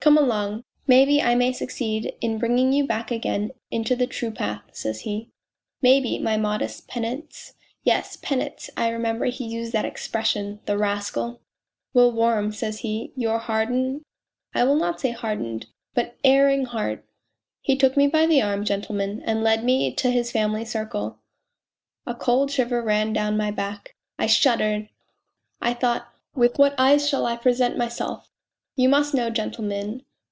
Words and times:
Come 0.00 0.16
along! 0.16 0.64
Maybe 0.86 1.20
I 1.20 1.34
may 1.34 1.52
succeed 1.52 2.14
in 2.22 2.38
bringing 2.38 2.72
you 2.72 2.86
back 2.86 3.10
again 3.10 3.50
into 3.70 3.94
the 3.94 4.06
true 4.06 4.30
path,' 4.30 4.62
says 4.72 5.00
he...' 5.02 5.28
maybe, 5.82 6.18
my 6.18 6.38
modest 6.38 6.88
Penates' 6.88 7.52
(yes,' 7.84 8.16
Penates,' 8.22 8.70
I 8.74 8.88
remember 8.88 9.26
he 9.26 9.44
used 9.46 9.72
that 9.74 9.84
expression, 9.84 10.60
the 10.64 10.78
rascal)' 10.78 11.42
will 11.94 12.10
warm,' 12.10 12.52
says 12.52 12.78
he,' 12.78 13.10
your 13.22 13.36
harden... 13.38 14.02
I 14.54 14.64
will 14.64 14.76
not 14.76 14.98
say 14.98 15.10
hardened, 15.10 15.66
but 15.94 16.16
erring 16.24 16.64
heart....' 16.66 17.04
He 17.60 17.76
took 17.76 17.94
me 17.94 18.06
by 18.06 18.24
the 18.26 18.40
arm, 18.40 18.64
gentlemen, 18.64 19.20
and 19.26 19.42
led 19.44 19.62
me 19.62 19.92
to 19.92 20.10
his 20.10 20.32
family 20.32 20.64
circle. 20.64 21.18
A 22.06 22.14
cold 22.14 22.50
shiver 22.50 22.80
ran 22.82 23.12
down 23.12 23.36
my 23.36 23.50
back; 23.50 23.94
I 24.18 24.26
shuddered! 24.26 24.88
I 25.60 25.74
thought 25.74 26.08
with 26.34 26.56
what 26.56 26.76
eyes 26.78 27.06
shall 27.06 27.26
I 27.26 27.36
present 27.36 27.76
myself 27.76 28.24
you 28.80 28.88
must 28.88 29.12
know, 29.12 29.28
gentlemen 29.28 30.00